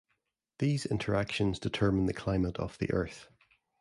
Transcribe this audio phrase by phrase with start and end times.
[0.57, 3.27] These interactions determine the climate of the Earth.